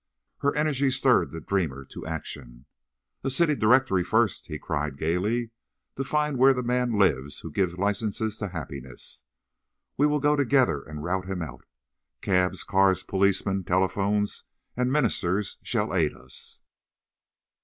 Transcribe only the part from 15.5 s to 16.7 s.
shall aid us."